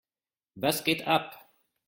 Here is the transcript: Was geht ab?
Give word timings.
Was 0.55 0.83
geht 0.83 1.05
ab? 1.05 1.47